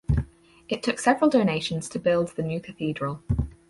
It 0.67 0.81
took 0.81 0.97
several 0.97 1.29
donations 1.29 1.87
to 1.89 1.99
build 1.99 2.29
the 2.29 2.41
new 2.41 2.59
cathedral. 2.59 3.21